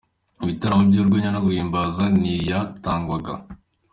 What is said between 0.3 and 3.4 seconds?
Mu bitaramo by’urwenya no guhimbaza ntiyatangwaga.